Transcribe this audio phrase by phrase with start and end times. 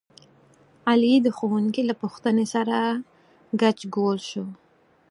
[0.89, 2.77] علي د ښوونکي له پوښتنې سره
[3.61, 4.45] ګچ ګول شو.